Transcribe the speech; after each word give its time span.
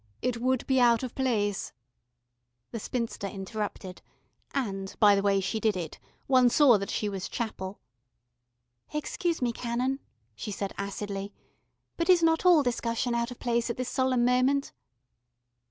It 0.23 0.37
would 0.41 0.65
be 0.65 0.79
out 0.79 1.03
of 1.03 1.13
place" 1.13 1.73
The 2.71 2.79
spinster 2.79 3.27
interrupted, 3.27 4.01
and, 4.51 4.95
by 4.99 5.13
the 5.13 5.21
way 5.21 5.39
she 5.39 5.59
did 5.59 5.77
it, 5.77 5.99
one 6.25 6.49
saw 6.49 6.79
that 6.79 6.89
she 6.89 7.07
was 7.07 7.29
Chapel. 7.29 7.77
"Excuse 8.91 9.43
me, 9.43 9.53
Canon," 9.53 9.99
she 10.33 10.49
said 10.49 10.73
acidly, 10.75 11.31
"but 11.97 12.09
is 12.09 12.23
not 12.23 12.47
all 12.47 12.63
discussion 12.63 13.13
out 13.13 13.29
of 13.29 13.37
place 13.37 13.69
at 13.69 13.77
this 13.77 13.89
solemn 13.89 14.25
moment?" 14.25 14.73